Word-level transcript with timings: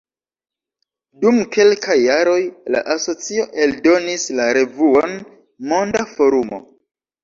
Dum 1.25 1.37
kelkaj 1.57 1.99
jaroj 2.05 2.39
la 2.77 2.83
asocio 2.97 3.47
eldonis 3.69 4.29
la 4.43 4.51
revuon 4.61 5.19
„Monda 5.73 6.13
Forumo“. 6.15 6.67